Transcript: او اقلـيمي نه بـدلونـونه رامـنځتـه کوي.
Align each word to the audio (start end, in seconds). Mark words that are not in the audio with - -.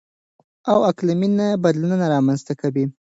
او 0.71 0.79
اقلـيمي 0.91 1.27
نه 1.37 1.47
بـدلونـونه 1.63 2.05
رامـنځتـه 2.13 2.53
کوي. 2.61 2.83